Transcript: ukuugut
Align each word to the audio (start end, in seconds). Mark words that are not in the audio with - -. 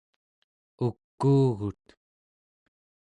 ukuugut 0.87 1.85